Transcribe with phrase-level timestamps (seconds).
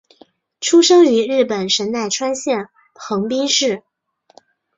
[0.59, 3.83] 出生于日本神奈川县横滨市。